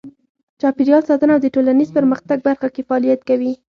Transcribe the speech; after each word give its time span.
چاپیریال 0.61 1.01
ساتنه 1.09 1.31
او 1.35 1.41
د 1.43 1.47
ټولنیز 1.55 1.89
پرمختګ 1.97 2.37
برخه 2.47 2.67
کې 2.73 2.81
فعالیت 2.87 3.21
کوي. 3.29 3.51